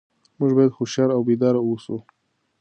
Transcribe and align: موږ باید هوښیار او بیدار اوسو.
موږ 0.39 0.51
باید 0.57 0.75
هوښیار 0.77 1.09
او 1.15 1.21
بیدار 1.29 1.55
اوسو. 1.61 1.95